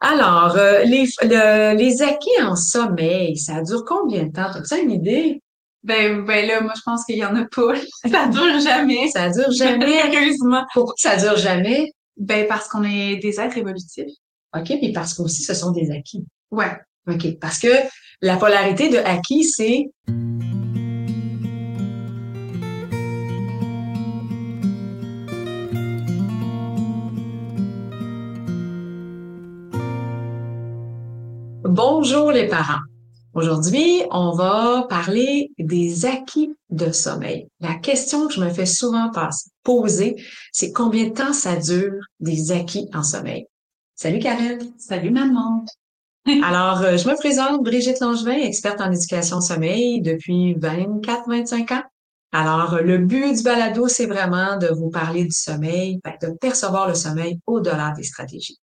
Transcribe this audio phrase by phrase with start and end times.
[0.00, 4.50] Alors, euh, les, le- les acquis en sommeil, ça dure combien de temps?
[4.50, 5.40] As-tu une idée?
[5.82, 7.74] Ben, ben là, moi, je pense qu'il y en a pas.
[8.10, 9.08] Ça dure jamais.
[9.08, 10.00] Ça dure jamais?
[10.12, 10.64] Heureusement.
[10.74, 11.90] Pourquoi ça dure jamais?
[12.16, 14.10] Ben, parce qu'on est des êtres évolutifs.
[14.56, 16.24] OK, puis parce qu'aussi, ce sont des acquis.
[16.50, 16.76] Ouais.
[17.08, 17.68] OK, parce que
[18.20, 19.86] la polarité de acquis, c'est
[31.80, 32.80] Bonjour les parents.
[33.34, 37.46] Aujourd'hui, on va parler des acquis de sommeil.
[37.60, 39.12] La question que je me fais souvent
[39.62, 40.16] poser,
[40.50, 43.46] c'est combien de temps ça dure des acquis en sommeil?
[43.94, 44.58] Salut Karen.
[44.76, 45.64] Salut, maman.
[46.42, 51.84] Alors, euh, je me présente Brigitte Langevin, experte en éducation sommeil depuis 24-25 ans.
[52.32, 56.94] Alors, le but du balado, c'est vraiment de vous parler du sommeil, de percevoir le
[56.94, 58.58] sommeil au-delà des stratégies.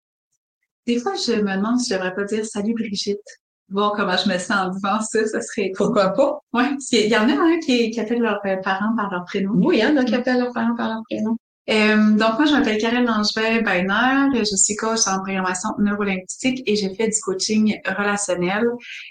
[0.87, 3.21] Des fois, je me demande si je devrais pas dire salut, Brigitte.
[3.69, 5.73] Voir comment je me sens en disant ça, ça serait.
[5.77, 6.41] Pourquoi pas?
[6.53, 9.53] Parce qu'il y en a un qui, qui appelle leurs euh, parents par leur prénom.
[9.55, 11.37] Oui, il y en a qui appellent leurs parents par leur prénom.
[11.71, 14.39] Euh, donc, moi, je m'appelle Karen Langevin Beiner.
[14.39, 18.65] Je suis coach en programmation neurolinguistique et j'ai fait du coaching relationnel.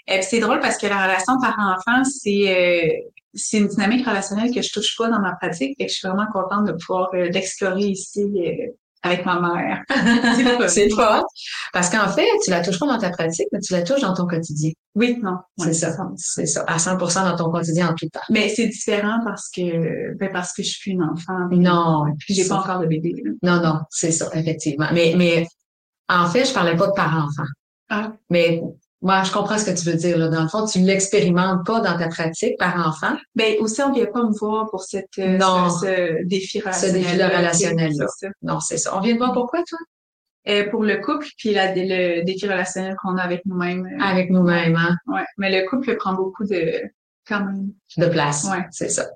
[0.06, 4.60] Puis, c'est drôle parce que la relation parent-enfant, c'est euh, c'est une dynamique relationnelle que
[4.60, 7.28] je touche pas dans ma pratique et que je suis vraiment contente de pouvoir euh,
[7.30, 8.66] l'explorer ici euh,
[9.02, 9.82] avec ma mère.
[10.68, 11.22] C'est fun.
[11.72, 14.14] Parce qu'en fait, tu la touches pas dans ta pratique, mais tu la touches dans
[14.14, 14.70] ton quotidien.
[14.94, 15.38] Oui, non.
[15.58, 15.96] C'est ça.
[16.16, 16.64] C'est ça.
[16.66, 18.20] À 100% dans ton quotidien en tout temps.
[18.30, 21.48] Mais c'est différent parce que ben parce que je suis une enfant.
[21.50, 22.04] Non.
[22.18, 23.14] Puis j'ai pas encore de bébé.
[23.24, 23.32] là.
[23.42, 24.88] Non, non, c'est ça, effectivement.
[24.92, 25.46] Mais, mais,
[26.08, 27.50] en fait, je parlais pas de parents-enfants.
[27.88, 28.12] Ah.
[28.30, 28.62] Mais,
[29.02, 30.28] moi, je comprends ce que tu veux dire, là.
[30.28, 33.16] Dans le fond, tu l'expérimentes pas dans ta pratique parent-enfant.
[33.34, 35.68] Ben aussi, on vient pas me voir pour cette euh, Non.
[35.70, 37.02] ce, ce défi relationnel.
[37.02, 38.06] défi-là relationnel-là.
[38.16, 38.32] C'est ça.
[38.42, 38.96] Non, c'est ça.
[38.96, 39.78] On vient de voir pourquoi, toi?
[40.48, 43.86] Euh, pour le couple, puis la, le défi relationnel qu'on a avec nous-mêmes.
[43.86, 44.96] euh, Avec nous-mêmes, hein?
[45.06, 45.24] Ouais.
[45.36, 46.80] Mais le couple prend beaucoup de
[47.28, 47.68] quand même.
[47.96, 48.44] De place.
[48.50, 48.64] Ouais.
[48.70, 49.06] C'est ça.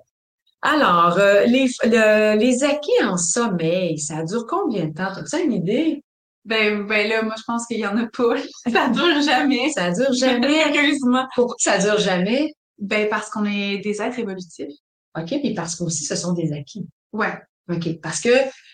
[0.62, 5.12] Alors, euh, les, le- les acquis en sommeil, ça dure combien de temps?
[5.16, 6.02] As-tu une idée?
[6.46, 8.36] Ben, ben là, moi je pense qu'il y en a pas.
[8.72, 9.68] Ça dure jamais.
[9.70, 10.62] Ça dure jamais.
[10.74, 11.26] Heureusement.
[11.34, 12.52] Pourquoi ça dure jamais?
[12.78, 14.72] Ben parce qu'on est des êtres évolutifs.
[15.18, 16.86] OK, puis parce qu'aussi, ce sont des acquis.
[17.12, 17.34] Ouais.
[17.70, 18.30] OK, parce que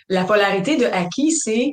[0.09, 1.73] la polarité de acquis, c'est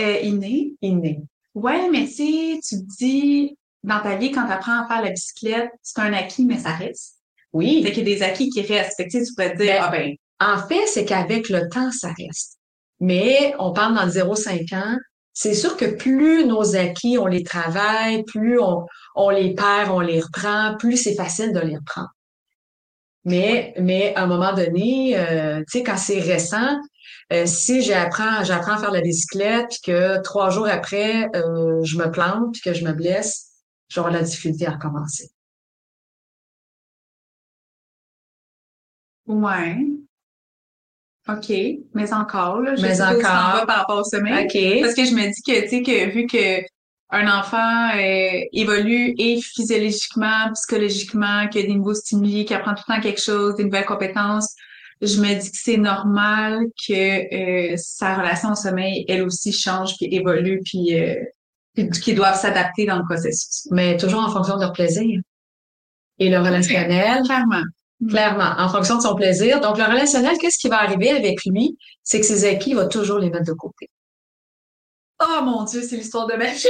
[0.00, 0.72] Euh, inné.
[0.82, 1.20] inné.
[1.54, 5.02] Ouais, mais tu sais, tu te dis, dans ta vie, quand tu apprends à faire
[5.02, 7.18] la bicyclette, c'est un acquis, mais ça reste.
[7.52, 7.80] Oui.
[7.84, 8.96] Fait qu'il y a des acquis qui restent.
[8.96, 11.92] Fait que tu pourrais te dire, Ben, ah ben, En fait, c'est qu'avec le temps,
[11.92, 12.58] ça reste.
[13.00, 14.96] Mais on parle dans le 0-5 ans.
[15.32, 20.00] C'est sûr que plus nos acquis, on les travaille, plus on, on les perd, on
[20.00, 22.10] les reprend, plus c'est facile de les reprendre.
[23.24, 26.76] Mais, mais à un moment donné, euh, tu sais, quand c'est récent,
[27.32, 31.96] euh, si j'apprends, j'apprends à faire la bicyclette, puis que trois jours après, euh, je
[31.98, 33.50] me plante, puis que je me blesse,
[33.88, 35.30] j'aurai la difficulté à recommencer.
[39.26, 39.93] ouais.
[41.28, 41.52] OK.
[41.94, 43.22] Mais encore, là, je Mais sais où encore.
[43.22, 44.44] va par rapport au sommeil.
[44.44, 44.82] OK.
[44.82, 46.62] Parce que je me dis que, tu sais, que vu que
[47.10, 52.74] un enfant euh, évolue et physiologiquement, psychologiquement, qu'il y a des nouveaux stimuli, qu'il apprend
[52.74, 54.54] tout le temps quelque chose, des nouvelles compétences,
[55.00, 59.96] je me dis que c'est normal que euh, sa relation au sommeil, elle aussi, change,
[59.96, 61.16] puis évolue, puis, euh,
[61.74, 63.68] puis qu'ils doivent s'adapter dans le processus.
[63.70, 65.20] Mais toujours en fonction de leur plaisir.
[66.18, 67.62] Et le relationnel, Clairement.
[68.08, 69.60] Clairement, en fonction de son plaisir.
[69.60, 71.78] Donc, le relationnel, qu'est-ce qui va arriver avec lui?
[72.02, 73.90] C'est que ses acquis, il va toujours les mettre de côté.
[75.20, 76.66] Oh mon Dieu, c'est l'histoire de ma vie.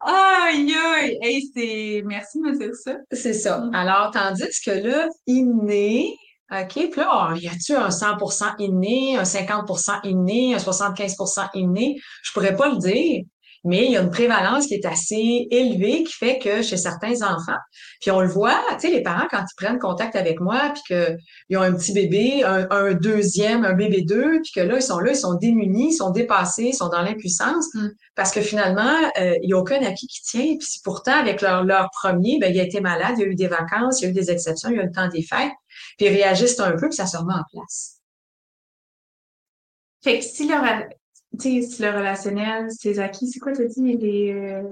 [0.00, 1.18] Aïe, aïe!
[1.22, 2.02] Hey, c'est...
[2.04, 2.96] Merci de me dire ça.
[3.10, 3.58] C'est ça.
[3.58, 3.74] Mm.
[3.74, 6.14] Alors, tandis que là, inné,
[6.52, 11.96] OK, puis là, oh, y a-tu un 100% inné, un 50% inné, un 75% inné?
[12.22, 13.24] Je pourrais pas le dire,
[13.64, 17.22] mais il y a une prévalence qui est assez élevée qui fait que chez certains
[17.22, 17.58] enfants,
[18.00, 20.82] puis on le voit, tu sais, les parents, quand ils prennent contact avec moi, puis
[21.48, 24.82] qu'ils ont un petit bébé, un, un deuxième, un bébé deux, puis que là, ils
[24.82, 27.88] sont là, ils sont démunis, ils sont dépassés, ils sont dans l'impuissance, Mm.
[28.14, 31.64] parce que finalement, euh, il n'y a aucun acquis qui tient, puis pourtant, avec leur,
[31.64, 34.06] leur premier, ben, il a été malade, il y a eu des vacances, il y
[34.06, 35.52] a eu des exceptions, il y a eu le temps des fêtes,
[35.96, 38.00] puis ils réagissent un peu, puis ça se remet en place.
[40.02, 40.88] Fait que si le, re-
[41.40, 43.96] tu sais, le relationnel, ses acquis, c'est quoi t'as dit?
[43.96, 44.62] Les, euh,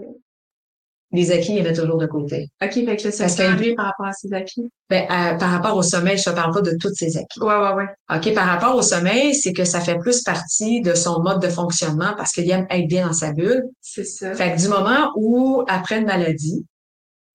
[1.13, 2.49] Les acquis, il y en a toujours de côté.
[2.63, 4.69] OK, fait que que- change lui par rapport à ses acquis?
[4.89, 7.41] Ben, euh, par rapport au sommeil, je ne parle pas de tous ces acquis.
[7.41, 8.17] Ouais, ouais, ouais.
[8.17, 11.49] OK, par rapport au sommeil, c'est que ça fait plus partie de son mode de
[11.49, 13.65] fonctionnement parce qu'il aime être bien dans sa bulle.
[13.81, 14.35] C'est ça.
[14.35, 16.65] Fait que du moment où, après une maladie,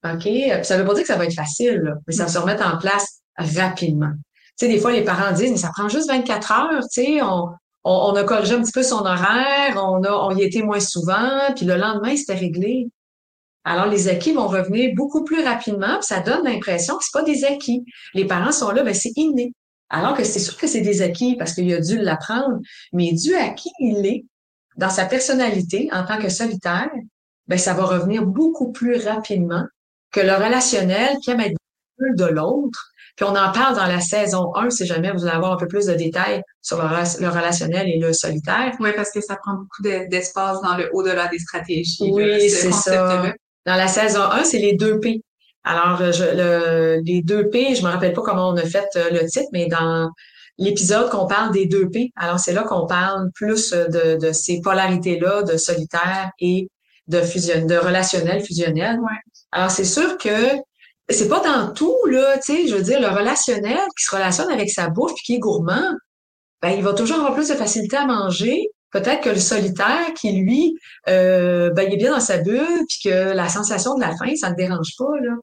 [0.06, 2.30] OK, puis ça veut pas dire que ça va être facile, là, mais ça va
[2.30, 4.12] se remettre en place rapidement.
[4.60, 7.22] Tu sais, des fois, les parents disent, mais ça prend juste 24 heures, tu sais,
[7.22, 7.50] on,
[7.88, 11.66] on, a corrigé un petit peu son horaire, on on y était moins souvent, puis
[11.66, 12.88] le lendemain, c'était réglé.
[13.64, 17.24] Alors, les acquis vont revenir beaucoup plus rapidement, puis ça donne l'impression que c'est pas
[17.24, 17.84] des acquis.
[18.14, 19.54] Les parents sont là, ben c'est inné.
[19.90, 22.60] Alors que c'est sûr que c'est des acquis parce qu'il a dû l'apprendre,
[22.94, 24.26] mais dû à qui il est,
[24.78, 26.90] dans sa personnalité en tant que solitaire,
[27.48, 29.66] ben ça va revenir beaucoup plus rapidement
[30.12, 31.58] que le relationnel qui aime être
[32.00, 32.92] de l'autre.
[33.18, 35.68] Puis on en parle dans la saison 1, si jamais vous voulez avoir un peu
[35.68, 38.74] plus de détails sur le, relationnel et le solitaire.
[38.80, 42.12] Oui, parce que ça prend beaucoup d'espace dans le au-delà des stratégies.
[42.12, 43.34] Oui, c'est ça.
[43.66, 45.24] Dans la saison 1, c'est les deux P.
[45.64, 49.10] Alors, je, le, les deux P, je me rappelle pas comment on a fait euh,
[49.10, 50.10] le titre, mais dans
[50.58, 54.62] l'épisode qu'on parle des deux P, alors c'est là qu'on parle plus de, de ces
[54.62, 56.70] polarités-là, de solitaire et
[57.08, 59.00] de fusion, de relationnel fusionnel.
[59.00, 59.18] Ouais.
[59.52, 60.56] Alors, c'est sûr que
[61.10, 64.50] c'est pas dans tout, là, tu sais, je veux dire, le relationnel qui se relationne
[64.52, 65.94] avec sa bouffe puis qui est gourmand,
[66.62, 70.32] ben, il va toujours avoir plus de facilité à manger, Peut-être que le solitaire qui,
[70.32, 70.74] lui,
[71.10, 74.34] euh, ben, il est bien dans sa bulle, puis que la sensation de la faim,
[74.36, 75.20] ça ne dérange pas.
[75.22, 75.34] Là.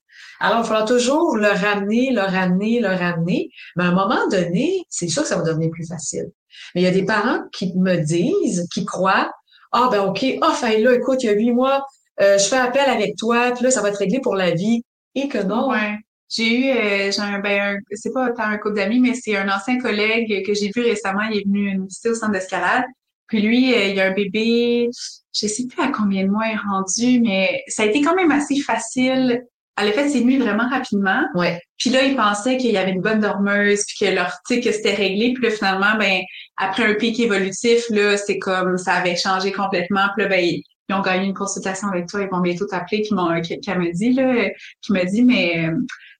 [0.41, 3.51] Alors, il faudra toujours le ramener, le ramener, le ramener.
[3.77, 6.31] Mais à un moment donné, c'est sûr que ça va devenir plus facile.
[6.75, 9.31] Mais il y a des parents qui me disent, qui croient,
[9.73, 11.85] ah ben OK, ah, oh, là, écoute, il y a huit mois,
[12.23, 14.83] euh, je fais appel avec toi, puis là, ça va être réglé pour la vie.
[15.15, 15.71] Et que non.
[15.71, 15.97] Ouais.
[16.29, 19.49] J'ai eu, euh, j'ai un, ben, c'est pas tant un couple d'amis, mais c'est un
[19.49, 21.23] ancien collègue que j'ai vu récemment.
[21.31, 22.85] Il est venu me visiter au centre d'escalade.
[23.29, 24.89] Puis lui, euh, il a un bébé,
[25.35, 28.15] je sais plus à combien de mois il est rendu, mais ça a été quand
[28.15, 29.43] même assez facile.
[29.77, 31.25] Elle a fait ses nuits vraiment rapidement.
[31.35, 31.61] Ouais.
[31.79, 34.73] Puis là, il pensait qu'il y avait une bonne dormeuse, puis que leur, tu que
[34.73, 35.33] c'était réglé.
[35.35, 36.21] Puis là, finalement, ben
[36.57, 40.09] après un pic évolutif, là, c'est comme ça avait changé complètement.
[40.15, 40.55] Puis là, ben
[40.89, 42.23] ils, ont gagné une consultation avec toi.
[42.23, 43.03] Ils vont bientôt t'appeler.
[43.03, 44.51] Qui m'ont, qui, qui m'a dit là,
[44.81, 45.77] qui m'a dit, mais euh,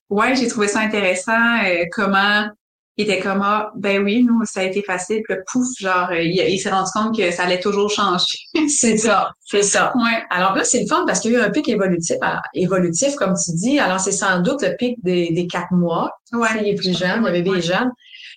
[0.09, 1.63] ouais, j'ai trouvé ça intéressant.
[1.65, 2.49] Euh, comment
[2.97, 6.21] il était comme ah ben oui nous ça a été facile puis pouf genre euh,
[6.21, 8.37] il, s'est rendu compte que ça allait toujours changer
[8.69, 10.23] c'est ça c'est ça ouais.
[10.29, 12.17] alors là c'est le fun parce qu'il y a eu un pic évolutif
[12.53, 16.61] évolutif comme tu dis alors c'est sans doute le pic des, des quatre mois ouais.
[16.61, 17.91] les plus jeunes le bébé est jeune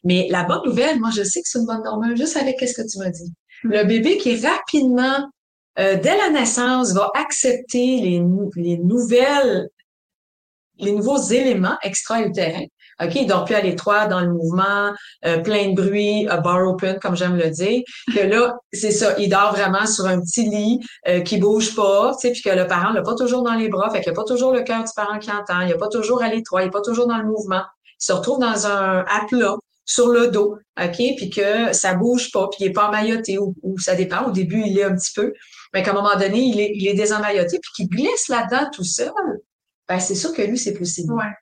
[0.05, 2.83] mais la bonne nouvelle moi je sais que c'est une bonne normale juste avec qu'est-ce
[2.83, 3.33] que tu m'as dit
[3.63, 5.31] le bébé qui rapidement
[5.79, 8.23] euh, dès la naissance va accepter les,
[8.57, 9.69] les nouvelles
[10.81, 12.67] les nouveaux éléments extra-utérins
[13.01, 14.93] OK, dort plus à l'étroit, dans le mouvement,
[15.25, 17.83] euh, plein de bruit, a bar open, comme j'aime le dire.
[18.13, 22.13] Que là, c'est ça, il dort vraiment sur un petit lit euh, qui bouge pas,
[22.15, 24.19] tu sais, puis que le parent l'a pas toujours dans les bras, fait qu'il n'y
[24.19, 26.29] a pas toujours le cœur du parent qui entend, il n'y a pas toujours à
[26.29, 27.63] l'étroit, il n'est pas toujours dans le mouvement.
[28.01, 29.55] Il se retrouve dans un à plat,
[29.85, 33.55] sur le dos, OK, puis que ça bouge pas, puis il est pas emmailloté, ou,
[33.79, 34.27] ça dépend.
[34.27, 35.33] Au début, il est un petit peu,
[35.73, 38.85] mais qu'à un moment donné, il est, il est désemmailloté, puis qu'il glisse là-dedans tout
[38.85, 39.13] seul,
[39.89, 41.13] ben c'est sûr que lui, c'est possible.
[41.15, 41.33] Ouais.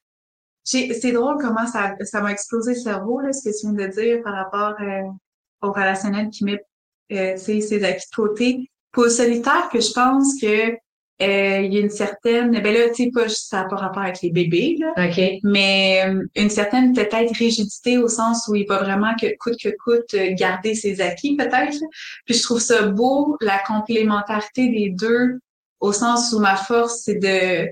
[0.65, 3.93] C'est drôle comment ça ça m'a explosé le cerveau, là, ce que tu viens de
[3.93, 5.03] dire par rapport euh,
[5.63, 6.61] au relationnel qui met
[7.13, 8.71] euh, ses acquis de côté.
[8.91, 10.77] Pour le solitaire, que je pense que
[11.23, 14.03] euh, il y a une certaine, ben là, tu sais, pas ça n'a pas rapport
[14.03, 14.93] avec les bébés, là,
[15.45, 19.71] mais euh, une certaine peut-être rigidité au sens où il va vraiment que coûte que
[19.83, 21.79] coûte garder ses acquis, peut-être.
[22.27, 25.39] Puis je trouve ça beau, la complémentarité des deux,
[25.81, 27.67] au sens où ma force, c'est de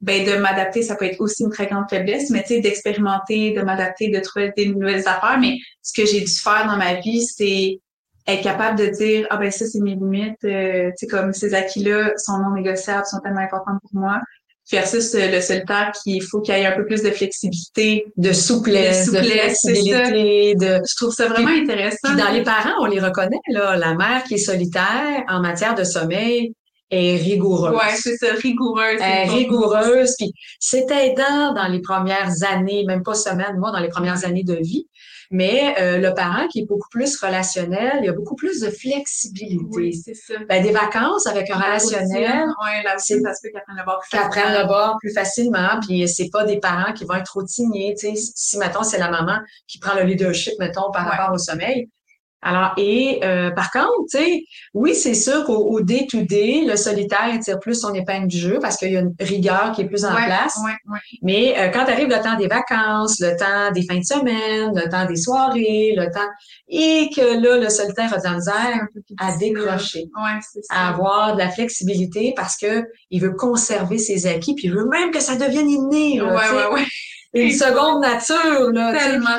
[0.00, 3.52] ben de m'adapter, ça peut être aussi une très grande faiblesse, mais tu sais, d'expérimenter,
[3.52, 5.38] de m'adapter, de trouver des nouvelles affaires.
[5.40, 7.80] Mais ce que j'ai dû faire dans ma vie, c'est
[8.26, 11.54] être capable de dire ah ben ça c'est mes limites, euh, tu sais comme ces
[11.54, 14.20] acquis-là sont non négociables, sont tellement importants pour moi.
[14.72, 19.12] Versus le solitaire qu'il faut qu'il y ait un peu plus de flexibilité, de souplesse,
[19.12, 20.54] de, souplesse, flexibilité.
[20.56, 20.80] De...
[20.84, 21.98] Je trouve ça vraiment intéressant.
[22.02, 23.76] Puis dans les parents, on les reconnaît là.
[23.76, 26.52] La mère qui est solitaire en matière de sommeil,
[26.90, 27.74] est rigoureuse.
[27.74, 29.00] Ouais, c'est ça, rigoureuse.
[29.00, 33.88] Est rigoureuse, puis c'est aidant dans les premières années, même pas semaines, moi, dans les
[33.88, 34.86] premières années de vie.
[35.30, 38.70] Mais euh, le parent qui est beaucoup plus relationnel, il y a beaucoup plus de
[38.70, 39.64] flexibilité.
[39.70, 40.34] Oui, c'est ça.
[40.48, 42.44] Ben, des vacances avec un relationnel.
[42.62, 44.26] Oui, là aussi, parce qu'ils apprennent le bord plus facilement.
[44.26, 47.94] apprennent le bord plus facilement, puis c'est pas des parents qui vont être routiniers.
[47.98, 51.38] Tu sais, si, mettons, c'est la maman qui prend le leadership, mettons, par rapport au
[51.38, 51.88] sommeil,
[52.42, 57.58] alors, et euh, par contre, tu sais, oui, c'est sûr qu'au day-to-day, le solitaire tire
[57.58, 60.14] plus son épingle du jeu parce qu'il y a une rigueur qui est plus en
[60.14, 60.56] place.
[61.22, 64.88] Mais euh, quand arrive le temps des vacances, le temps des fins de semaine, le
[64.88, 66.28] temps des soirées, le temps...
[66.68, 68.86] Et que là, le solitaire a de la misère
[69.18, 70.04] à décrocher,
[70.70, 74.86] à avoir de la flexibilité parce que il veut conserver ses acquis, puis il veut
[74.86, 76.18] même que ça devienne inné.
[76.18, 76.70] Là,
[77.34, 78.92] Une seconde nature, là.
[78.92, 79.36] Tellement,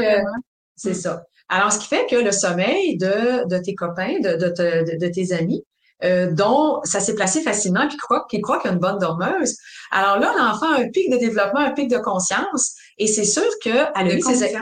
[0.75, 1.21] C'est ça.
[1.49, 5.31] Alors, ce qui fait que le sommeil de, de tes copains, de, de, de, tes
[5.33, 5.63] amis,
[6.03, 8.99] euh, dont ça s'est placé facilement, puis croit, qui croit qu'il y a une bonne
[8.99, 9.55] dormeuse.
[9.89, 13.47] Alors là, l'enfant a un pic de développement, un pic de conscience, et c'est sûr
[13.63, 14.55] qu'elle a mis ses...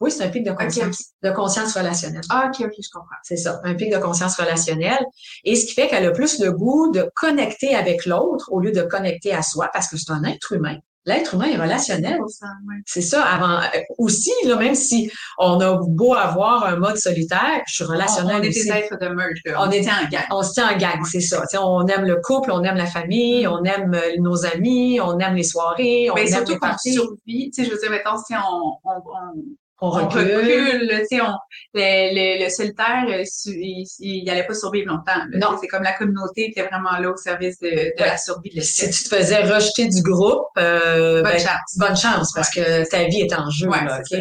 [0.00, 2.22] Oui, c'est un pic de conscience, de conscience relationnelle.
[2.28, 3.16] Ah, ok, ok, je comprends.
[3.22, 5.04] C'est ça, un pic de conscience relationnelle.
[5.44, 8.72] Et ce qui fait qu'elle a plus le goût de connecter avec l'autre au lieu
[8.72, 10.78] de connecter à soi, parce que c'est un être humain.
[11.04, 12.18] L'être humain est relationnel.
[12.86, 17.62] C'est ça, avant euh, aussi, là, même si on a beau avoir un mode solitaire,
[17.66, 18.64] je suis On, relationnelle on est aussi.
[18.64, 19.56] des êtres de là.
[19.58, 20.22] On On était en gang.
[20.30, 21.40] On se tient en gang, c'est ça.
[21.40, 25.00] Tu sais, on aime le couple, on aime la famille, on aime euh, nos amis,
[25.00, 26.94] on aime les soirées, on Mais aime surtout les parties.
[27.52, 29.34] sais, je veux dire, mettons, si on, on,
[29.82, 30.36] on, On on recule.
[30.36, 31.32] recule, on,
[31.74, 35.18] le, le, le solitaire, euh, il, il, il allait pas survivre longtemps.
[35.30, 35.38] là.
[35.38, 35.58] Non.
[35.60, 38.88] C'est comme la communauté était vraiment là au service de, de la survie de Si
[38.90, 41.76] tu te faisais rejeter du groupe, euh, Bonne ben, chance.
[41.78, 43.68] bonne chance parce que ta vie est en jeu.
[43.68, 44.16] Ouais, là, ça.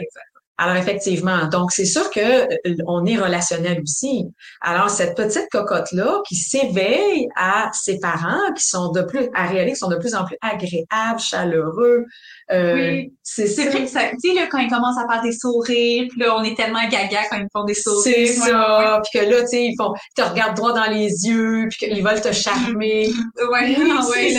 [0.63, 4.25] Alors effectivement, donc c'est sûr que euh, on est relationnel aussi.
[4.61, 9.47] Alors cette petite cocotte là qui s'éveille à ses parents qui sont de plus à
[9.47, 12.05] réaliser qui sont de plus en plus agréables, chaleureux.
[12.51, 13.13] Euh, Oui.
[13.23, 16.19] c'est vrai que ça, tu sais, là, quand ils commencent à faire des sourires, puis
[16.19, 18.03] là, on est tellement gaga quand ils font des sourires.
[18.03, 19.01] C'est Ouais, ça.
[19.09, 21.87] Puis que là, tu sais, ils font, ils te regardent droit dans les yeux, puis
[21.87, 23.09] qu'ils veulent te charmer.
[23.51, 24.33] Ouais, Oui, ouais,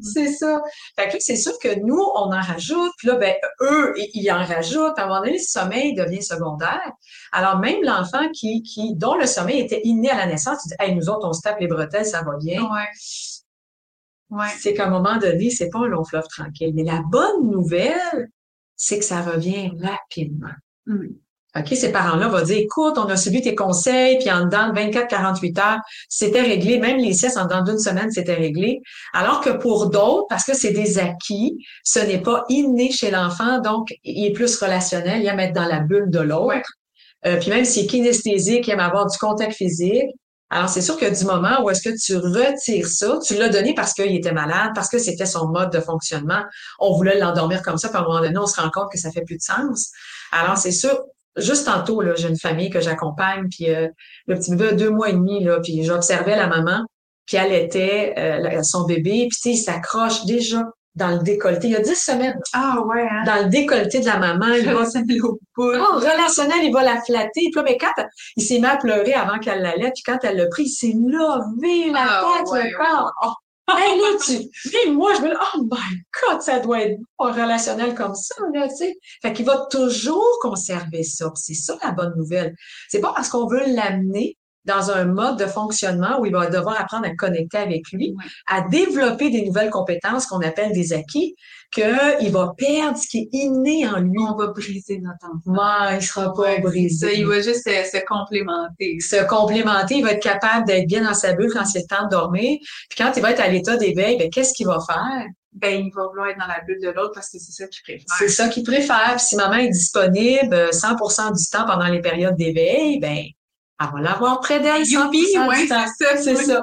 [0.00, 0.38] c'est ça.
[0.38, 0.62] ça.
[0.98, 2.90] Fait que là, c'est sûr que nous, on en rajoute.
[2.98, 4.98] Puis là, ben, eux, ils ils en rajoutent.
[4.98, 6.92] À un moment donné, le sommeil devient secondaire.
[7.32, 10.74] Alors, même l'enfant qui, qui, dont le sommeil était inné à la naissance, il dit,
[10.80, 12.62] hey, nous autres, on se tape les bretelles, ça va bien.
[12.62, 12.88] Ouais.
[14.30, 14.48] Ouais.
[14.58, 16.72] C'est qu'à un moment donné, c'est pas un long fleuve tranquille.
[16.74, 18.30] Mais la bonne nouvelle,
[18.74, 20.54] c'est que ça revient rapidement.
[20.86, 21.06] Mm.
[21.58, 24.78] OK, ces parents-là vont dire, écoute, on a suivi tes conseils, puis en dedans de
[24.78, 26.78] 24-48 heures, c'était réglé.
[26.78, 28.80] Même les siestes, en dedans d'une semaine, c'était réglé.
[29.14, 33.60] Alors que pour d'autres, parce que c'est des acquis, ce n'est pas inné chez l'enfant,
[33.60, 36.68] donc il est plus relationnel, il aime être dans la bulle de l'autre.
[37.26, 40.10] Euh, puis même s'il est kinesthésique, il aime avoir du contact physique.
[40.48, 43.74] Alors, c'est sûr que du moment où est-ce que tu retires ça, tu l'as donné
[43.74, 46.42] parce qu'il était malade, parce que c'était son mode de fonctionnement.
[46.78, 48.98] On voulait l'endormir comme ça, puis à un moment donné, on se rend compte que
[48.98, 49.90] ça fait plus de sens.
[50.30, 51.02] Alors, c'est sûr,
[51.36, 53.88] juste tantôt, là, j'ai une famille que j'accompagne, puis euh,
[54.26, 56.84] le petit bébé a deux mois et demi, là, puis j'observais la maman,
[57.26, 60.62] puis elle était euh, son bébé, puis il s'accroche déjà
[60.94, 61.66] dans le décolleté.
[61.68, 63.22] Il y a dix semaines, Ah, ouais, hein?
[63.26, 64.84] dans le décolleté de la maman, il va au
[65.22, 65.38] bout.
[65.58, 67.30] Oh, relationnel, il va la flatter.
[67.34, 67.92] Puis là, mais quand
[68.36, 70.94] il s'est mis à pleurer avant qu'elle l'allait, puis quand elle l'a pris, il s'est
[70.96, 73.12] levé la Ah, tête, ouais, le corps.
[73.24, 73.32] Oh,
[73.68, 74.92] hey, là, tu...
[74.92, 78.34] Moi, je me dis, oh my God, ça doit être bon, un relationnel comme ça,
[78.54, 78.96] là, tu sais.
[79.22, 81.30] Fait qu'il va toujours conserver ça.
[81.34, 82.54] C'est ça la bonne nouvelle.
[82.88, 86.80] C'est pas parce qu'on veut l'amener dans un mode de fonctionnement où il va devoir
[86.80, 88.14] apprendre à connecter avec lui,
[88.46, 91.34] à développer des nouvelles compétences qu'on appelle des acquis,
[91.72, 94.18] qu'il va perdre ce qui est inné en lui.
[94.18, 95.88] On va briser notre enfant.
[95.88, 97.06] Ouais, il sera pas Ouais, brisé.
[97.06, 98.98] Ça, il va juste se, se complémenter.
[99.00, 102.04] Se complémenter, il va être capable d'être bien dans sa bulle quand c'est le temps
[102.04, 102.58] de dormir.
[102.88, 105.26] Puis quand il va être à l'état d'éveil, ben qu'est-ce qu'il va faire?
[105.52, 107.82] Ben, il va vouloir être dans la bulle de l'autre parce que c'est ça qu'il
[107.82, 108.16] préfère.
[108.18, 109.14] C'est ça qu'il préfère.
[109.16, 113.24] Puis si maman est disponible euh, 100% du temps pendant les périodes d'éveil, ben
[113.80, 115.50] elle va l'avoir près d'elle 100% Youpi, temps.
[115.52, 116.44] c'est ça, C'est oui.
[116.44, 116.62] ça.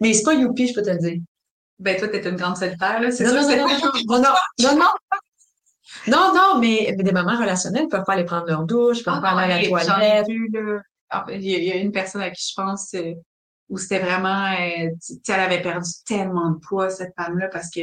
[0.00, 1.18] Mais c'est pas youpi, je peux te le dire.
[1.78, 3.10] Ben, toi, t'es une grande solitaire, là.
[3.10, 4.28] C'est Non, sûr non, non, non, non, non,
[4.60, 4.86] non, non.
[6.06, 9.20] Non, non, mais, mais des mamans relationnelles peuvent pas aller prendre leur douche, peuvent Ah,
[9.20, 10.26] pas aller à la toilette.
[10.28, 10.80] vu, là.
[11.10, 13.12] Ah, Il y, a- il y a une personne à qui je pense euh,
[13.68, 17.70] où c'était vraiment, euh, tu sais, elle avait perdu tellement de poids, cette femme-là, parce
[17.70, 17.80] que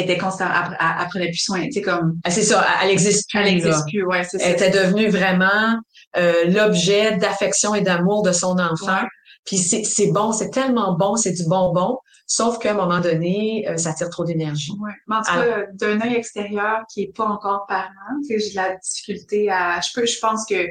[0.00, 2.90] était constamment, elle, elle, elle prenait plus soin, tu sais, comme, Ah, C'est ça, elle
[2.90, 3.38] existe plus.
[3.40, 3.50] elle là.
[3.52, 4.66] n'existe plus, ouais, c'est Elle ça.
[4.66, 5.80] était devenue vraiment
[6.16, 9.02] euh, l'objet d'affection et d'amour de son enfant.
[9.02, 9.08] Ouais.
[9.44, 11.98] Puis c'est c'est bon, c'est tellement bon, c'est du bonbon.
[12.26, 14.72] Sauf qu'à un moment donné, euh, ça tire trop d'énergie.
[14.78, 14.90] Ouais.
[15.06, 17.88] Mais en tout Alors- cas, d'un œil extérieur qui est pas encore parent,
[18.28, 20.66] j'ai de la difficulté à, je peux, je pense que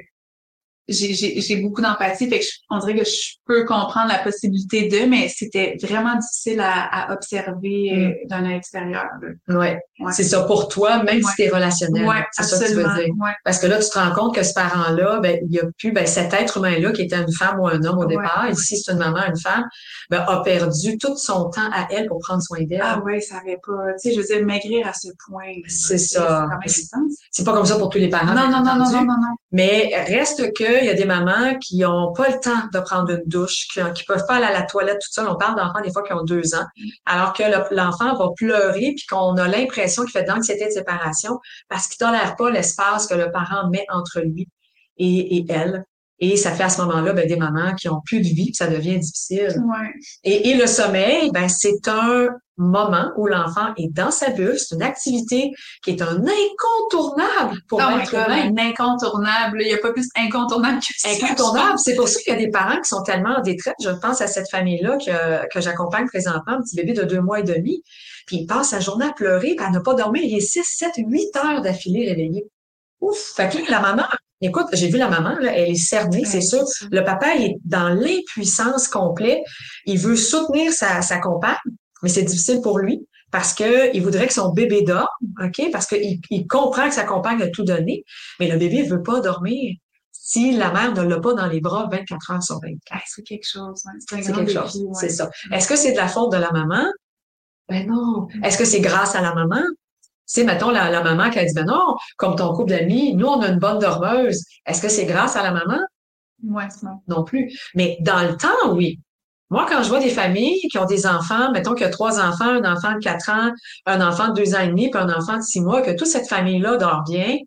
[0.87, 5.05] j'ai, beaucoup d'empathie, fait que je- on dirait que je peux comprendre la possibilité de,
[5.09, 9.05] mais c'était vraiment difficile à, à observer euh, d'un œil extérieur.
[9.49, 9.79] Ouais.
[9.99, 10.11] Ouais.
[10.11, 11.31] C'est ça pour toi, même si Ouais.
[11.37, 12.05] t'es relationnel.
[12.05, 13.13] Ouais, c'est ça que tu veux dire.
[13.19, 13.31] Ouais.
[13.43, 15.91] Parce que là, tu te rends compte que ce parent-là, ben, il y a plus,
[15.91, 18.91] ben, cet être humain-là, qui était une femme ou un homme au départ, ici c'est
[18.91, 19.65] une maman, une femme,
[20.09, 22.81] ben, a perdu tout son temps à elle pour prendre soin d'elle.
[22.83, 25.51] Ah ouais, ça avait pas, tu sais, je veux dire, maigrir à ce point.
[25.67, 26.47] C'est c'est ça.
[27.31, 28.33] C'est pas comme ça pour tous les parents.
[28.33, 29.35] Non, non, non, non, non, non, non.
[29.51, 33.23] Mais reste qu'il y a des mamans qui ont pas le temps de prendre une
[33.25, 35.27] douche, qui, qui peuvent pas aller à la toilette toute seule.
[35.29, 36.65] On parle d'enfants des fois qui ont deux ans,
[37.05, 40.71] alors que le- l'enfant va pleurer puis qu'on a l'impression qu'il fait de l'anxiété de
[40.71, 44.47] séparation parce qu'il tolère pas l'espace que le parent met entre lui
[44.97, 45.83] et elle.
[46.19, 48.55] Et ça fait à ce moment-là ben, des mamans qui ont plus de vie, puis
[48.55, 49.55] ça devient difficile.
[49.67, 49.93] Ouais.
[50.23, 54.57] Et, et le sommeil, ben, c'est un moment où l'enfant est dans sa bulle.
[54.57, 55.51] C'est une activité
[55.83, 58.51] qui est un incontournable pour Oh l'être humain.
[58.51, 59.61] un incontournable.
[59.61, 61.09] Il n'y a pas plus incontournable que ça.
[61.09, 61.77] Incontournable.
[61.77, 63.75] C'est pour ça qu'il y a des parents qui sont tellement en détresse.
[63.79, 67.39] Je pense à cette famille-là que, que j'accompagne présentement, un petit bébé de deux mois
[67.39, 67.83] et demi.
[68.25, 70.23] Puis il passe sa journée à pleurer, puis à ne pas dormir.
[70.25, 72.45] Il est 6, 7, 8 heures d'affilée réveillé.
[73.01, 73.33] Ouf!
[73.35, 74.03] Fait que la maman,
[74.41, 76.63] écoute, j'ai vu la maman, là, elle est cernée, c'est sûr.
[76.91, 79.39] Le papa, il est dans l'impuissance complète.
[79.85, 81.55] Il veut soutenir sa, sa compagne,
[82.03, 85.07] mais c'est difficile pour lui parce que il voudrait que son bébé dorme,
[85.43, 85.69] OK?
[85.71, 88.03] Parce qu'il il comprend que sa compagne a tout donné,
[88.39, 89.75] mais le bébé veut pas dormir
[90.11, 92.79] si la mère ne l'a pas dans les bras 24 heures sur 24.
[92.91, 93.81] Ah, c'est quelque chose.
[93.85, 93.91] hein.
[94.09, 94.75] C'est quelque défi, chose.
[94.81, 94.91] ouais.
[94.99, 95.29] C'est ça.
[95.53, 96.85] Est-ce que c'est de la faute de la maman?
[97.69, 98.27] Ben non.
[98.43, 99.61] Est-ce que c'est grâce à la maman?
[100.27, 103.25] C'est, mettons, la, la maman qui a dit, ben non, comme ton couple d'amis, nous,
[103.25, 104.43] on a une bonne dormeuse.
[104.67, 105.79] Est-ce que c'est grâce à la maman?
[106.43, 106.99] Ouais, bon.
[107.07, 107.51] non plus.
[107.73, 108.99] Mais dans le temps, oui.
[109.49, 112.19] Moi, quand je vois des familles qui ont des enfants, mettons qu'il y a trois
[112.19, 113.51] enfants, un enfant de quatre ans,
[113.85, 116.07] un enfant de deux ans et demi, puis un enfant de six mois, que toute
[116.07, 117.37] cette famille-là dort bien,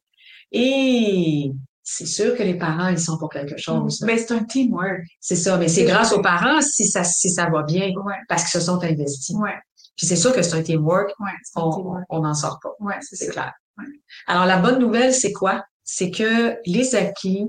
[0.52, 1.50] et
[1.82, 4.00] c'est sûr que les parents, ils sont pour quelque chose.
[4.06, 5.02] Ben, c'est un teamwork.
[5.20, 8.14] C'est ça, mais c'est grâce aux parents si ça, si ça va bien, Ouais.
[8.28, 9.36] parce qu'ils se sont investis.
[9.36, 9.54] Ouais.
[9.96, 11.30] Puis c'est sûr que c'est un teamwork, Ouais.
[11.56, 12.04] Un on teamwork.
[12.10, 12.70] n'en sort pas.
[12.80, 13.52] Ouais, c'est clair.
[13.78, 13.84] Ouais.
[14.26, 15.64] Alors, la bonne nouvelle, c'est quoi?
[15.84, 17.46] C'est que les acquis,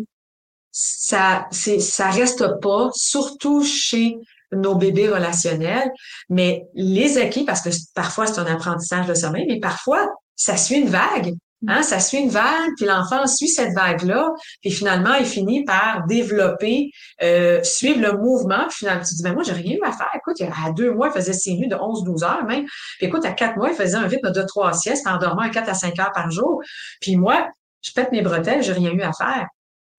[0.72, 4.18] ça, c'est, ça reste pas, surtout chez
[4.54, 5.90] nos bébés relationnels,
[6.30, 10.78] mais les acquis, parce que parfois c'est un apprentissage de sommeil, mais parfois ça suit
[10.82, 11.36] une vague.
[11.68, 14.30] Hein, ça suit une vague, puis l'enfant suit cette vague-là,
[14.62, 16.89] puis finalement, il finit par développer,
[17.22, 19.91] euh, suivre le mouvement, puis finalement, tu te dis, ben moi, j'ai rien eu à
[19.91, 20.10] faire.
[20.15, 22.65] Écoute, a- à deux mois, il faisait ses nuits de 11-12 heures même.
[22.98, 25.50] Puis écoute, à quatre mois, il faisait un rythme de trois siestes en dormant à
[25.50, 26.62] quatre à cinq heures par jour.
[27.00, 27.48] Puis moi,
[27.84, 29.46] je pète mes bretelles, j'ai rien eu à faire.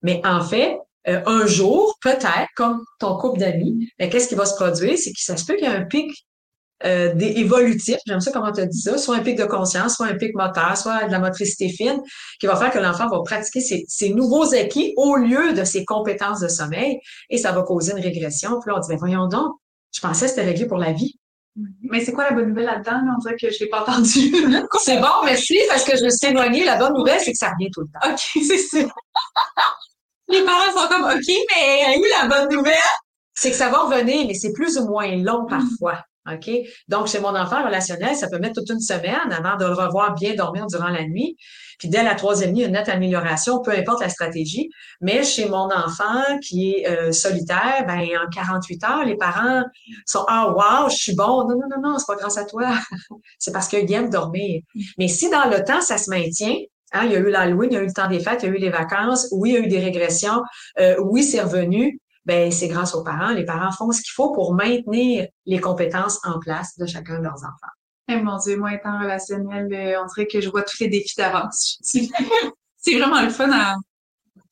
[0.03, 0.79] Mais en fait,
[1.09, 4.99] euh, un jour, peut-être, comme ton couple d'amis, ben, qu'est-ce qui va se produire?
[4.99, 6.11] C'est que ça se peut qu'il y ait un pic
[6.85, 9.97] euh, des- évolutif, j'aime ça comment tu as dit ça, soit un pic de conscience,
[9.97, 12.01] soit un pic moteur, soit de la motricité fine,
[12.41, 15.85] qui va faire que l'enfant va pratiquer ses, ses nouveaux acquis au lieu de ses
[15.85, 16.99] compétences de sommeil,
[17.31, 18.59] et ça va causer une régression.
[18.61, 19.53] Puis là, on dit, ben voyons donc,
[19.95, 21.15] je pensais que c'était réglé pour la vie.
[21.83, 22.93] Mais c'est quoi la bonne nouvelle là-dedans?
[22.93, 23.13] là?
[23.15, 24.35] On dirait que je l'ai pas entendu.
[24.83, 26.65] C'est bon, merci, parce que je me suis éloignée.
[26.65, 28.11] La bonne nouvelle, c'est que ça revient tout le temps.
[28.11, 28.79] OK, c'est ça.
[30.29, 32.73] Les parents sont comme OK, mais où la bonne nouvelle?
[33.35, 36.03] c'est que ça va revenir, mais c'est plus ou moins long parfois.
[36.31, 36.51] OK?
[36.89, 40.15] Donc, chez mon enfant relationnel, ça peut mettre toute une semaine avant de le revoir
[40.15, 41.37] bien dormir durant la nuit.
[41.79, 44.71] Puis dès la troisième nuit, une nette amélioration, peu importe la stratégie.
[45.01, 49.65] Mais chez mon enfant qui est euh, solitaire, ben en 48 heures, les parents
[50.07, 51.49] sont Ah wow, je suis bon.
[51.49, 52.71] Non, non, non, non, c'est pas grâce à toi.
[53.39, 54.61] c'est parce qu'ils aiment dormir.
[54.99, 56.57] Mais si dans le temps, ça se maintient,
[56.93, 58.51] hein, il y a eu l'Halloween, il y a eu le temps des fêtes, il
[58.51, 60.41] y a eu les vacances, oui, il y a eu des régressions,
[60.79, 63.31] euh, oui, c'est revenu, ben c'est grâce aux parents.
[63.31, 67.25] Les parents font ce qu'il faut pour maintenir les compétences en place de chacun de
[67.25, 67.73] leurs enfants.
[68.09, 71.15] Eh mon Dieu, moi étant relationnel, euh, on dirait que je vois tous les défis
[71.17, 71.79] d'avance.
[71.83, 73.77] c'est vraiment le fun à.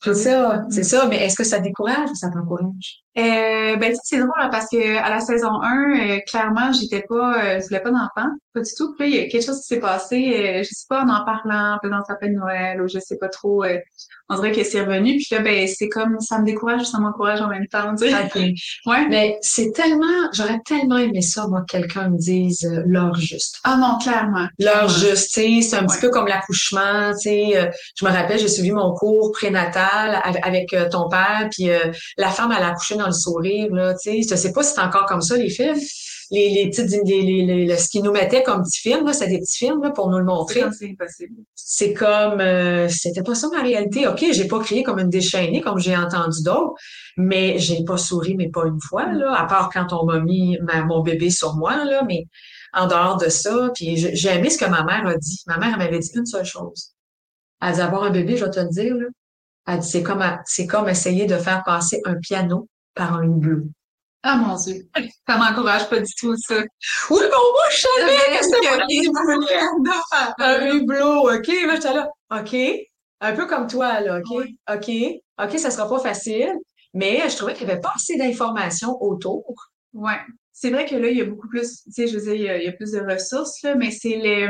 [0.03, 1.07] C'est ça, c'est ça.
[1.09, 3.03] Mais est-ce que ça décourage ou ça t'encourage?
[3.19, 6.71] Euh, ben tu sais, c'est drôle hein, parce que à la saison 1, euh, clairement,
[6.73, 8.95] j'étais pas, euh, je voulais pas d'enfant, pas du tout.
[8.97, 11.09] Puis là, il y a quelque chose qui s'est passé, euh, je sais pas, en
[11.09, 13.65] en parlant, peut-être dans sa de Noël, ou je sais pas trop.
[13.65, 13.79] euh,
[14.31, 15.17] on dirait que c'est revenu.
[15.17, 17.95] Puis là, ben c'est comme ça me décourage, ça m'encourage en même temps.
[17.97, 18.55] Tu sais.
[18.87, 19.07] Ouais.
[19.09, 23.59] Mais c'est tellement, j'aurais tellement aimé ça, moi, que quelqu'un me dise euh, l'heure juste.
[23.65, 24.47] Ah non, clairement.
[24.59, 27.57] L'heure juste, tu sais, c'est un petit peu comme l'accouchement, tu sais.
[27.57, 32.29] euh, je me rappelle, j'ai suivi mon cours prénatal avec, ton père, puis euh, la
[32.29, 34.23] femme, a accouché dans le sourire, là, tu sais.
[34.29, 35.79] Je sais pas si c'est encore comme ça, les films.
[36.33, 39.13] Les, les petites, les, les, les- le- ce qu'ils nous mettaient comme petits films, là,
[39.13, 40.61] c'est des petits films, là, pour nous le montrer.
[40.61, 41.35] C'est c'est impossible.
[41.57, 44.07] c'est comme euh, c'était pas ça ma réalité.
[44.07, 46.75] OK, j'ai pas crié comme une déchaînée comme j'ai entendu d'autres,
[47.17, 50.57] mais j'ai pas souri mais pas une fois là, à part quand on m'a mis
[50.63, 52.27] ma- mon bébé sur moi là, mais
[52.73, 55.43] en dehors de ça, puis j'ai aimé ce que ma mère a dit.
[55.49, 56.93] Ma mère elle m'avait dit une seule chose.
[57.61, 59.07] Elle dit avoir un bébé, je vais te le dire là.
[59.67, 62.69] Elle dit c'est comme c'est comme essayer de faire passer un piano
[63.01, 63.63] par un hublot.
[64.23, 64.87] Ah mon Dieu.
[65.27, 66.57] Ça m'encourage pas du tout, ça.
[67.09, 68.69] Oui, mais moi je savais que c'était
[70.39, 71.47] un hublot, OK?
[71.47, 72.57] Là, j'étais là, OK.
[73.23, 74.27] Un peu comme toi, là, OK?
[74.31, 74.59] Oui.
[74.71, 74.91] OK.
[75.43, 76.53] OK, ça sera pas facile,
[76.93, 79.55] mais je trouvais qu'il n'y avait pas assez d'informations autour.
[79.95, 80.21] Ouais.
[80.53, 82.43] C'est vrai que là, il y a beaucoup plus, tu sais, je veux dire, il
[82.43, 84.47] y a, il y a plus de ressources, là, mais c'est les,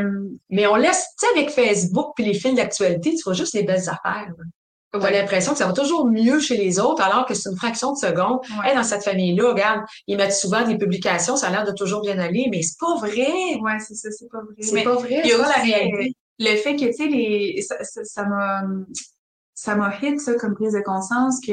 [0.48, 3.62] Mais on laisse, tu sais, avec Facebook puis les fils d'actualité, tu vois juste les
[3.62, 4.32] belles affaires.
[4.36, 4.44] là.
[4.92, 5.12] T'as Ouais.
[5.12, 7.96] l'impression que ça va toujours mieux chez les autres, alors que c'est une fraction de
[7.96, 8.40] seconde.
[8.58, 8.70] Ouais.
[8.70, 12.00] Hey, dans cette famille-là, regarde, ils mettent souvent des publications, ça a l'air de toujours
[12.02, 13.56] bien aller, mais c'est pas vrai.
[13.60, 14.54] Ouais, c'est ça, c'est pas vrai.
[14.60, 16.16] C'est pas vrai, il y a la réalité.
[16.40, 18.62] le fait que, tu sais, les, ça m'a,
[19.54, 21.52] ça m'a hit, ça, comme prise de conscience que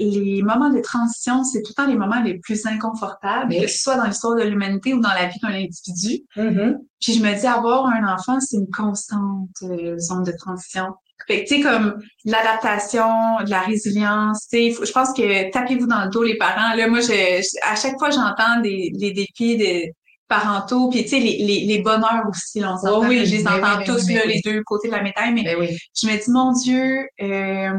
[0.00, 3.78] les moments de transition, c'est tout le temps les moments les plus inconfortables, que ce
[3.82, 6.24] soit dans l'histoire de l'humanité ou dans la vie d'un individu.
[6.36, 6.76] Mm-hmm.
[7.00, 10.94] Puis je me dis, avoir un enfant, c'est une constante euh, zone de transition.
[11.26, 15.86] Fait que, tu sais, comme l'adaptation, de la résilience, tu sais, je pense que tapez-vous
[15.86, 16.74] dans le dos, les parents.
[16.74, 19.92] Là, moi, je, à chaque fois, j'entends des, des défis de
[20.28, 23.36] parentaux, puis tu sais, les, les, les bonheurs aussi, là, on s'entend, Oh oui, je
[23.36, 25.32] les ben entends oui, ben tous, oui, là, ben les deux côtés de la médaille,
[25.32, 27.70] mais Ben je me dis, mon Dieu, euh,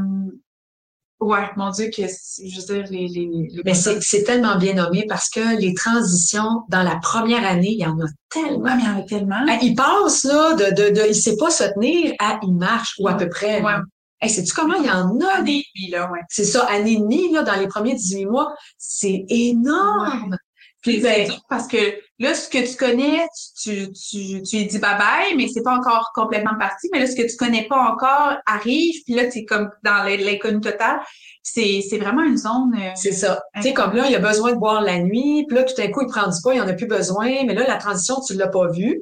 [1.19, 4.73] ouais, mon Dieu, que, je veux dire, les, les, les Mais c'est c'est tellement bien
[4.73, 8.59] nommé parce que les transitions dans la première année, il y en a tellement.
[8.59, 9.47] Ouais, mais il y en a tellement.
[9.47, 12.95] Hey, il passe là de, de, de il sait pas se tenir à il marche
[12.99, 13.61] ou à peu près.
[13.61, 13.73] Ouais.
[14.21, 14.75] Hey, sais-tu comment?
[14.75, 16.19] Il y en a des là, ouais.
[16.29, 20.37] c'est ça, année et demie, là, dans les premiers 18 mois, c'est énorme.
[20.81, 21.77] Puis ben, c'est parce que
[22.19, 23.27] là, ce que tu connais,
[23.61, 26.87] tu, tu, tu dis bye bye, mais c'est pas encore complètement parti.
[26.93, 30.03] Mais là, ce que tu connais pas encore arrive, puis là, tu es comme dans
[30.05, 31.01] l'inconnu total.
[31.43, 32.75] C'est, c'est vraiment une zone.
[32.77, 33.41] euh, c'est ça.
[33.55, 35.87] Tu sais, comme là, il a besoin de boire la nuit, puis là, tout à
[35.89, 38.35] coup, il prend du poids, il en a plus besoin, mais là, la transition, tu
[38.35, 39.01] l'as pas vue.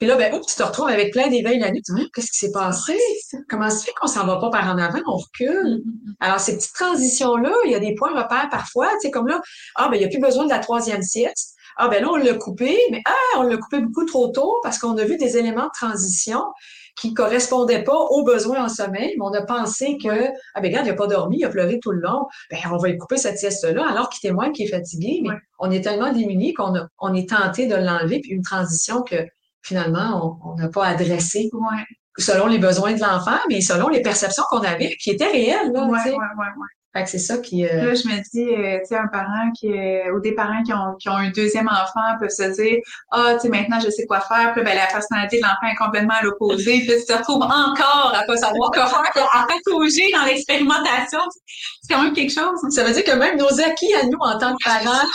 [0.00, 1.82] Puis là, ben, oups, tu te retrouves avec plein d'éveils la nuit.
[1.82, 2.96] Tu te dis, qu'est-ce qui s'est passé?
[3.50, 5.82] Comment ça fait qu'on s'en va pas par en avant, on recule?
[5.84, 9.26] Mm, Alors, ces petites transitions-là, il y a des points repères parfois, tu sais, comme
[9.28, 9.40] là,
[9.76, 11.54] ah, ben, il n'y a plus besoin de la troisième sieste.
[11.76, 14.78] Ah, ben là, on l'a coupé, mais ah, on l'a coupé beaucoup trop tôt parce
[14.78, 16.42] qu'on a vu des éléments de transition
[16.96, 20.86] qui correspondaient pas aux besoins en sommeil, mais on a pensé que, ah, ben, regarde,
[20.86, 23.16] il n'a pas dormi, il a pleuré tout le long, ben, on va lui couper
[23.18, 25.36] cette sieste-là, alors qu'il témoigne qu'il est fatigué, mais Ouais.
[25.58, 29.16] on est tellement démunis qu'on on est tenté de l'enlever, puis une transition que,
[29.62, 31.84] finalement, on n'a pas adressée Ouais,
[32.18, 35.84] selon les besoins de l'enfant, mais selon les perceptions qu'on avait, qui étaient réelles, là,
[35.86, 36.16] ouais.
[36.92, 37.64] Fait que c'est ça qui...
[37.64, 40.60] euh, Là, je me dis, euh, tu sais, un parent qui, euh, ou des parents
[40.64, 42.78] qui ont, qui ont un deuxième enfant peuvent se dire,
[43.12, 44.52] ah, tu sais, maintenant, je sais quoi faire.
[44.54, 46.80] Puis ben, la personnalité de l'enfant est complètement à l'opposé.
[46.80, 51.20] Puis tu te retrouves encore à pas savoir quoi faire, à patauger dans l'expérimentation.
[51.82, 52.58] C'est quand même quelque chose.
[52.70, 55.06] Ça veut dire que même nos acquis à nous en tant que parents,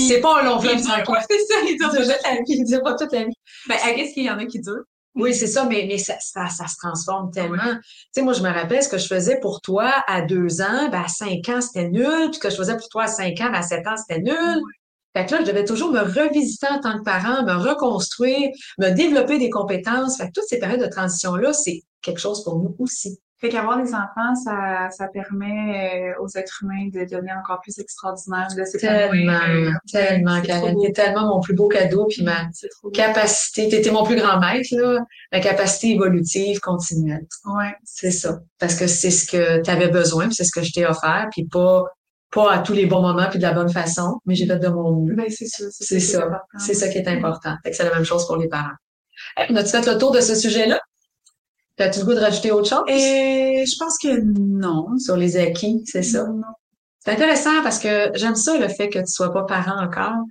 [0.00, 1.14] c'est pas un long fleuve Ils- tranquille.
[1.30, 2.42] C'est ça, durent dure toute la vie.
[2.48, 3.34] Il dure pas toute la vie.
[3.68, 4.84] Ben, à qu'est-ce qu'il y en a qui durent?
[5.16, 7.74] Oui, c'est ça, mais, mais ça, ça, ça se transforme tellement.
[7.76, 7.80] Tu
[8.12, 11.02] sais, moi, je me rappelle ce que je faisais pour toi à deux ans, ben,
[11.04, 12.30] à cinq ans, c'était nul.
[12.30, 14.20] Puis ce que je faisais pour toi à cinq ans, ben, à sept ans, c'était
[14.20, 14.60] nul.
[15.16, 18.90] Fait que là, je devais toujours me revisiter en tant que parent, me reconstruire, me
[18.90, 20.16] développer des compétences.
[20.16, 23.20] Fait que toutes ces périodes de transition-là, c'est quelque chose pour nous aussi.
[23.40, 27.78] Fait qu'avoir des enfants, ça, ça permet euh, aux êtres humains de devenir encore plus
[27.78, 29.10] extraordinaires, de s'épanouir.
[29.10, 30.76] Tellement, tellement, Karen.
[30.80, 32.48] T'es tellement mon plus beau cadeau, puis ma
[32.94, 35.00] capacité, t'étais mon plus grand maître, là,
[35.32, 37.26] ma capacité évolutive continuelle.
[37.44, 37.74] Ouais.
[37.84, 38.38] C'est ça.
[38.58, 41.26] Parce que c'est ce que tu avais besoin, puis c'est ce que je t'ai offert,
[41.32, 41.82] puis pas,
[42.30, 44.68] pas à tous les bons moments, puis de la bonne façon, mais j'ai fait de
[44.68, 45.16] mon mieux.
[45.16, 45.64] Ben, c'est ça.
[45.70, 46.42] C'est ça.
[46.58, 47.56] C'est ça qui est important.
[47.64, 48.76] Fait que c'est la même chose pour les parents.
[49.36, 50.80] Hey, on a-tu fait le tour de ce sujet-là?
[51.76, 52.84] T'as-tu le goût de rajouter autre chose?
[52.88, 54.96] Et je pense que non.
[54.98, 56.24] Sur les acquis, c'est ça.
[56.24, 56.42] Non.
[57.00, 60.24] C'est intéressant parce que j'aime ça, le fait que tu sois pas parent encore.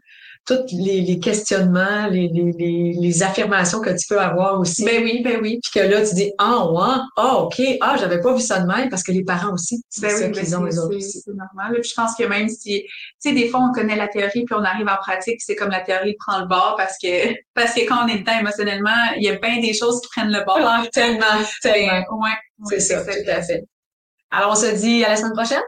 [0.45, 4.83] Tous les, les questionnements, les, les, les, les affirmations que tu peux avoir aussi.
[4.83, 5.57] Ben oui, ben oui.
[5.63, 8.67] Puis que là, tu dis, ah, ouais, ah, OK, ah, j'avais pas vu ça de
[8.67, 10.79] même parce que les parents aussi, c'est Ben ça oui, ben qu'ils ont, c'est- les
[10.79, 11.21] autres c'est- aussi.
[11.21, 11.79] C'est normal.
[11.79, 14.53] Puis je pense que même si, tu sais, des fois, on connaît la théorie, puis
[14.53, 17.07] on arrive en pratique, c'est comme la théorie prend le bord parce que,
[17.53, 20.31] parce que quand on est dedans émotionnellement, il y a bien des choses qui prennent
[20.33, 20.59] le bord.
[20.61, 21.25] Ah, tellement,
[21.61, 21.87] tellement.
[22.01, 22.69] Ben, ouais.
[22.69, 23.63] C'est ça, tout à fait.
[24.29, 25.61] Alors, on se dit à la semaine prochaine?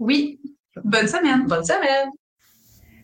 [0.00, 0.40] Oui.
[0.82, 1.46] Bonne semaine.
[1.46, 2.08] Bonne semaine.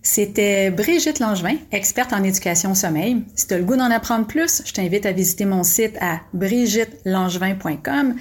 [0.04, 3.22] C'était Brigitte Langevin, experte en éducation au sommeil.
[3.36, 6.22] Si tu as le goût d'en apprendre plus, je t'invite à visiter mon site à
[6.34, 8.16] brigittelangevin.com.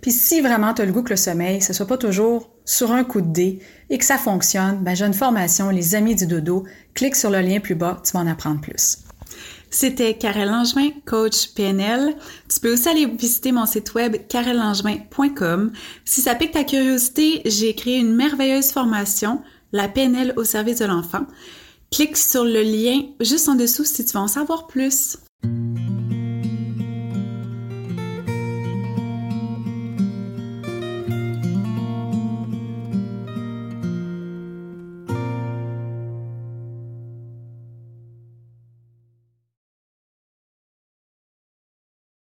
[0.00, 2.90] Puis si vraiment tu as le goût que le sommeil, ce soit pas toujours sur
[2.90, 6.26] un coup de dé et que ça fonctionne, ben j'ai une formation Les Amis du
[6.26, 6.64] Dodo.
[6.94, 9.00] Clique sur le lien plus bas, tu vas en apprendre plus.
[9.68, 12.14] C'était Karel Langevin, coach PNL.
[12.48, 15.72] Tu peux aussi aller visiter mon site web karellangevin.com.
[16.04, 19.42] Si ça pique ta curiosité, j'ai créé une merveilleuse formation,
[19.72, 21.26] la PNL au service de l'enfant.
[21.90, 25.18] Clique sur le lien juste en dessous si tu veux en savoir plus.